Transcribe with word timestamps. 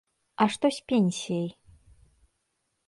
А 0.45 0.47
што 0.53 0.65
з 0.79 0.87
пенсіяй? 0.93 1.47